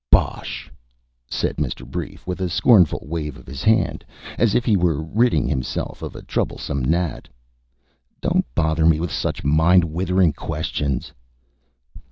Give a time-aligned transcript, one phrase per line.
[0.09, 0.71] "Bosh!"
[1.29, 1.85] said Mr.
[1.85, 4.03] Brief, with a scornful wave of his hand,
[4.39, 7.27] as if he were ridding himself of a troublesome gnat.
[8.19, 11.13] "Don't bother me with such mind withering questions."